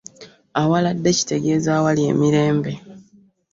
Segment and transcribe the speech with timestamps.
[0.61, 2.73] Awaladde kitegeeza ewali emirembe.